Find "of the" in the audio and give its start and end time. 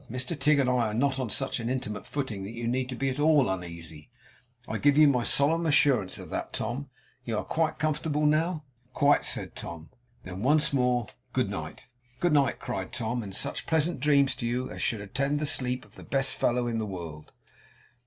15.85-16.03